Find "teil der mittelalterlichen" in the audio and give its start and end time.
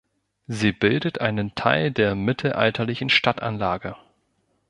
1.53-3.09